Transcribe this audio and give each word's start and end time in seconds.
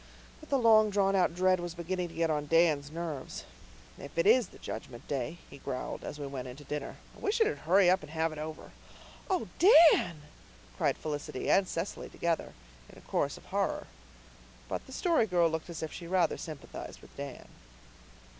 But 0.39 0.49
the 0.49 0.57
long 0.57 0.89
drawn 0.89 1.15
out 1.15 1.35
dread 1.35 1.59
was 1.59 1.75
beginning 1.75 2.07
to 2.07 2.15
get 2.15 2.31
on 2.31 2.47
Dan's 2.47 2.89
nerves. 2.91 3.43
"If 3.99 4.17
it 4.17 4.25
is 4.25 4.47
the 4.47 4.57
Judgment 4.57 5.07
Day," 5.07 5.37
he 5.47 5.59
growled, 5.59 6.03
as 6.03 6.17
we 6.17 6.25
went 6.25 6.47
in 6.47 6.55
to 6.55 6.63
dinner, 6.63 6.95
"I 7.15 7.19
wish 7.19 7.39
it'd 7.39 7.59
hurry 7.69 7.87
up 7.87 8.01
and 8.01 8.09
have 8.09 8.31
it 8.31 8.39
over." 8.39 8.71
"Oh, 9.29 9.47
Dan!" 9.59 10.23
cried 10.75 10.97
Felicity 10.97 11.51
and 11.51 11.67
Cecily 11.67 12.09
together, 12.09 12.53
in 12.89 12.97
a 12.97 13.01
chorus 13.01 13.37
of 13.37 13.45
horror. 13.45 13.85
But 14.67 14.87
the 14.87 14.91
Story 14.91 15.27
Girl 15.27 15.47
looked 15.47 15.69
as 15.69 15.83
if 15.83 15.93
she 15.93 16.07
rather 16.07 16.35
sympathized 16.35 17.01
with 17.01 17.15
Dan. 17.15 17.47